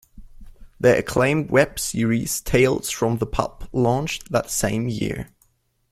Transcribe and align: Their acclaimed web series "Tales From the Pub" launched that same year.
Their 0.79 0.97
acclaimed 0.97 1.51
web 1.51 1.77
series 1.79 2.41
"Tales 2.41 2.89
From 2.89 3.19
the 3.19 3.27
Pub" 3.27 3.69
launched 3.71 4.31
that 4.31 4.49
same 4.49 4.89
year. 4.89 5.29